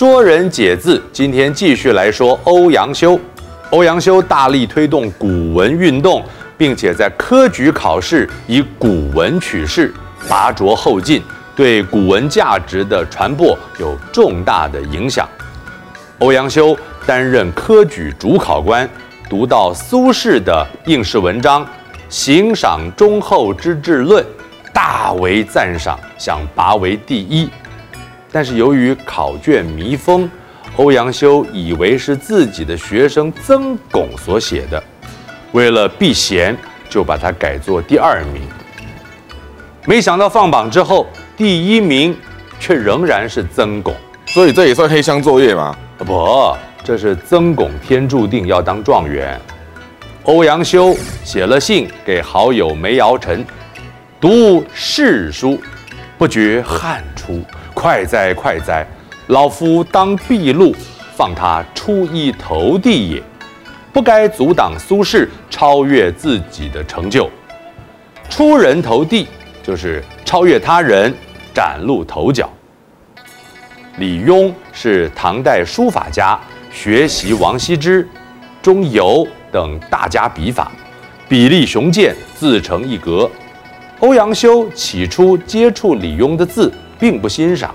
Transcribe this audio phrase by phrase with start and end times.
[0.00, 3.20] 说人解字，今天继续来说欧阳修。
[3.68, 6.24] 欧阳修大力推动古文运动，
[6.56, 9.92] 并且在科举考试以古文取士，
[10.26, 11.22] 拔擢后进，
[11.54, 15.28] 对古文价值的传播有重大的影响。
[16.20, 16.74] 欧阳修
[17.04, 18.88] 担任科举主考官，
[19.28, 21.62] 读到苏轼的应试文章
[22.08, 24.24] 《行赏忠厚之治论》，
[24.72, 27.50] 大为赞赏，想拔为第一。
[28.32, 30.30] 但是由于考卷密封，
[30.76, 34.82] 欧阳修以为是自己的学生曾巩所写的，
[35.52, 36.56] 为了避嫌，
[36.88, 38.42] 就把它改作第二名。
[39.86, 42.16] 没想到放榜之后，第一名
[42.60, 43.94] 却仍然是曾巩，
[44.26, 45.76] 所以这也算黑箱作业吗？
[45.98, 49.40] 不，这是曾巩天注定要当状元。
[50.24, 50.94] 欧阳修
[51.24, 53.44] 写了信给好友梅尧臣，
[54.20, 55.60] 读世书，
[56.18, 57.42] 不觉汗出，
[57.80, 58.86] 快哉快哉！
[59.28, 60.76] 老夫当毕录，
[61.16, 63.22] 放他出一头地也，
[63.90, 67.30] 不该阻挡苏轼超越自己的成就。
[68.28, 69.26] 出人头地
[69.62, 71.10] 就是超越他人，
[71.54, 72.50] 崭露头角。
[73.96, 76.38] 李邕是唐代书法家，
[76.70, 78.06] 学习王羲之、
[78.60, 80.70] 钟繇等大家笔法，
[81.30, 83.30] 笔力雄健，自成一格。
[84.00, 86.70] 欧阳修起初接触李邕的字，
[87.00, 87.74] 并不欣赏。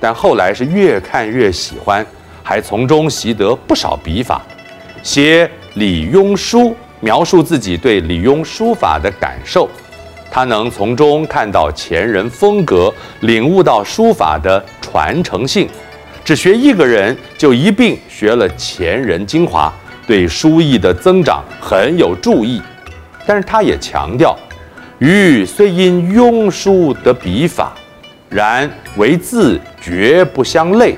[0.00, 2.04] 但后来是越看越喜欢，
[2.42, 4.42] 还从中习得不少笔法，
[5.02, 6.70] 写《李邕书》，
[7.00, 9.68] 描述自己对李邕书法的感受。
[10.30, 15.68] 他能从中看到前人风格，领悟到书法的传承性。
[16.24, 19.72] 只学一个人，就一并学了前人精华，
[20.06, 22.60] 对书艺的增长很有助益。
[23.24, 24.36] 但是他也强调，
[24.98, 27.72] 余虽因邕书得笔法。
[28.34, 30.96] 然为字绝不相类，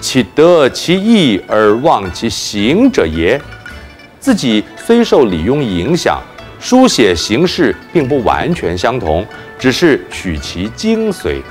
[0.00, 3.38] 岂得其意而忘其形者也？
[4.18, 6.18] 自己虽受李邕影响，
[6.58, 9.26] 书写形式并不完全相同，
[9.58, 11.42] 只是取其精髓。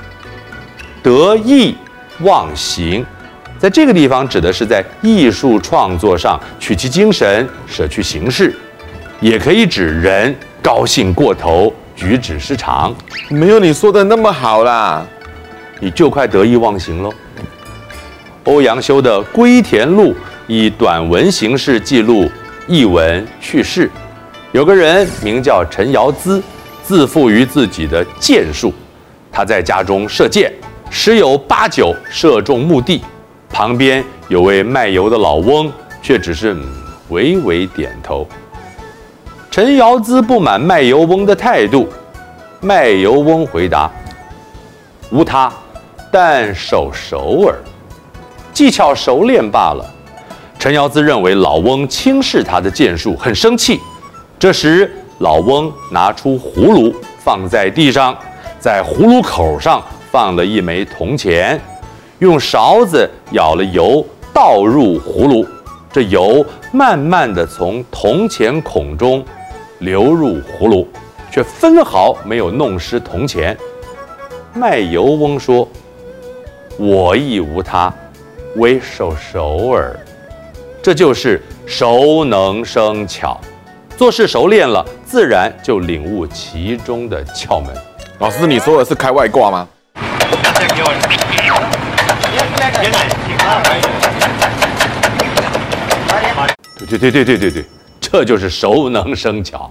[1.00, 1.76] 得意
[2.22, 3.06] 忘形，
[3.56, 8.52] 在这个地方指的是在艺术创作上取其精神，舍去形式，
[9.20, 11.72] 也可以指人高兴过头。
[11.96, 12.94] 举止失常，
[13.28, 15.06] 没有你说的那么好啦，
[15.80, 17.12] 你就快得意忘形喽。
[18.44, 20.12] 欧阳修的《归田录》
[20.46, 22.30] 以短文形式记录
[22.66, 23.90] 逸闻趣事。
[24.52, 26.42] 有个人名叫陈尧咨，
[26.82, 28.72] 自负于自己的箭术，
[29.32, 30.52] 他在家中射箭，
[30.90, 33.02] 十有八九射中目的。
[33.48, 35.72] 旁边有位卖油的老翁，
[36.02, 36.56] 却只是
[37.08, 38.28] 微微点头。
[39.54, 41.88] 陈尧咨不满卖油翁的态度，
[42.60, 43.88] 卖油翁回答
[45.12, 45.48] ：“无他，
[46.10, 47.54] 但手熟耳，
[48.52, 49.86] 技巧熟练罢了。”
[50.58, 53.78] 陈尧咨认为老翁轻视他的箭术，很生气。
[54.40, 56.92] 这时，老翁拿出葫芦
[57.22, 58.12] 放在地上，
[58.58, 61.60] 在葫芦口上放了一枚铜钱，
[62.18, 65.46] 用勺子舀了油倒入葫芦，
[65.92, 69.24] 这油慢慢地从铜钱孔中。
[69.78, 70.88] 流入葫芦，
[71.30, 73.56] 却分毫没有弄湿铜钱。
[74.52, 75.68] 卖油翁说
[76.78, 77.92] ：“我亦无他，
[78.56, 79.98] 唯手熟耳。”
[80.82, 83.40] 这就是熟能生巧，
[83.96, 87.74] 做事熟练了，自然就领悟其中的窍门。
[88.18, 89.68] 老师，你说的是开外挂吗？
[96.86, 97.64] 对对对对对对。
[98.14, 99.68] 这就是熟能生巧。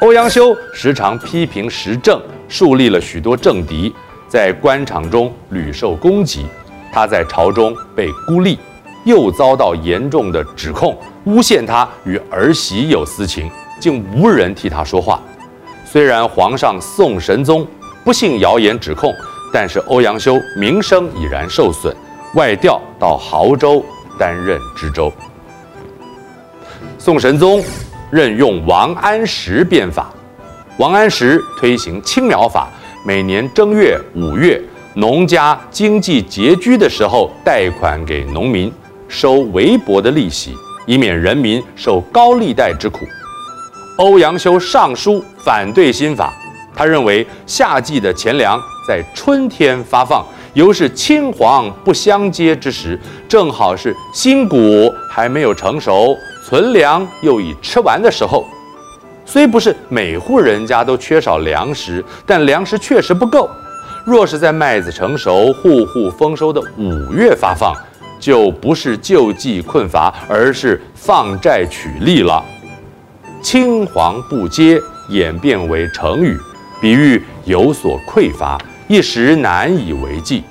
[0.00, 3.94] 欧阳修时常批评时政，树立了许多政敌，
[4.26, 6.46] 在官场中屡受攻击。
[6.92, 8.58] 他在朝中被孤立，
[9.04, 13.48] 又遭到严重的指控，诬陷他与儿媳有私情，
[13.78, 15.22] 竟无人替他说话。
[15.84, 17.64] 虽然皇上宋神宗
[18.02, 19.14] 不信谣言指控，
[19.52, 21.94] 但是欧阳修名声已然受损，
[22.34, 23.80] 外调到亳州
[24.18, 25.12] 担任知州。
[27.04, 27.62] 宋神宗
[28.10, 30.10] 任用王安石变法，
[30.78, 32.66] 王安石推行青苗法，
[33.04, 34.58] 每年正月、五月，
[34.94, 38.72] 农家经济拮据的时候，贷款给农民，
[39.06, 40.56] 收微薄的利息，
[40.86, 43.00] 以免人民受高利贷之苦。
[43.98, 46.32] 欧阳修上书反对新法，
[46.74, 48.58] 他认为夏季的钱粮
[48.88, 52.98] 在春天发放，尤是青黄不相接之时，
[53.28, 56.16] 正好是新谷还没有成熟。
[56.46, 58.46] 存粮又已吃完的时候，
[59.24, 63.48] 虽不是每户人家都缺少粮食，但粮食确实不够。
[64.04, 67.74] 若是在麦子成熟、户户丰收的五月发放，
[68.20, 72.44] 就不是救济困乏，而是放债取利了。
[73.40, 76.38] 青黄不接演变为成语，
[76.78, 80.44] 比喻有所匮乏，一时难以为继。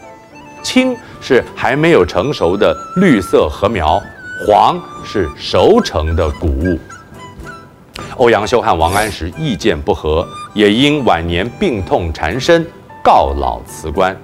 [0.63, 4.01] 青是还没有成熟的绿色禾苗，
[4.45, 6.79] 黄是熟成的谷物。
[8.17, 12.65] 欧阳修和王安石意见不合，也因晚年病痛缠身，
[13.03, 14.15] 告老辞官。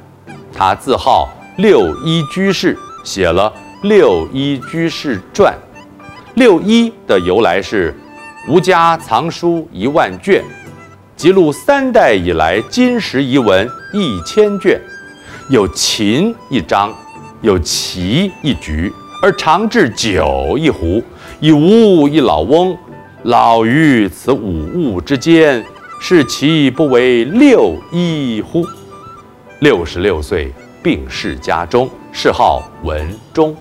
[0.53, 3.53] 他自号六一居士，写了
[3.87, 5.53] 《六一居士传》。
[6.35, 7.95] 六一的由来是。
[8.47, 10.43] 吴家藏书一万卷，
[11.15, 14.81] 记录三代以来金石遗文一千卷，
[15.49, 16.91] 有琴一张，
[17.41, 21.03] 有棋一局，而长置酒一壶，
[21.39, 22.77] 以无一老翁。
[23.23, 25.63] 老于此五物之间，
[25.99, 28.65] 是其不为六一乎？
[29.59, 33.55] 六十六岁病逝家中，谥号文忠。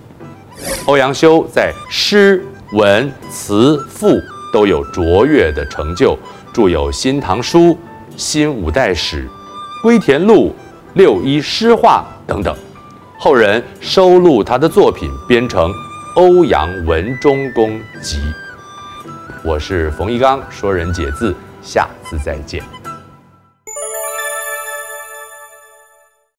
[0.87, 4.19] 欧阳修在诗文词赋。
[4.51, 6.17] 都有卓越的成就，
[6.55, 7.59] 著有《新唐书》
[8.17, 9.25] 《新五代史》
[9.83, 10.47] 《归田录》
[10.95, 12.57] 《六一诗话》等等。
[13.21, 15.73] 后人收录他的作品，编成
[16.15, 18.17] 《欧阳文忠公集》。
[19.43, 22.63] 我是冯一刚，说人解字，下次再见。